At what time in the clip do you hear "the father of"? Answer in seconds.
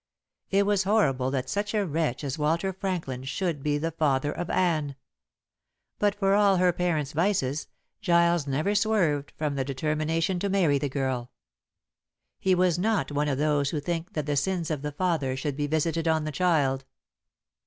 3.77-4.49